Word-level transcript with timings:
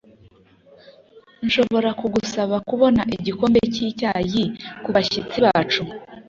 Nshobora 1.45 1.89
kugusaba 1.99 2.55
kubona 2.69 3.01
igikombe 3.15 3.59
cyicyayi 3.73 4.43
kubashyitsi 4.83 5.37
bacu? 5.45 5.81